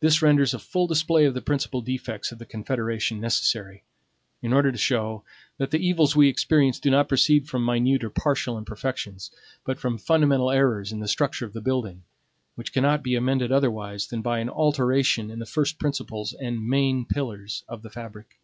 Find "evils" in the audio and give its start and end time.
5.78-6.16